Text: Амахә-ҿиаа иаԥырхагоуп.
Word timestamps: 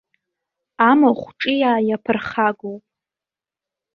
Амахә-ҿиаа 0.89 1.85
иаԥырхагоуп. 1.87 2.83